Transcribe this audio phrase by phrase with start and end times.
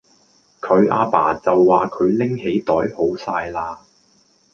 [0.61, 3.77] 佢阿爸就話佢拎起袋好哂喇